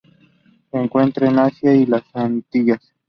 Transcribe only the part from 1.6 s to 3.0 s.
y las Antillas.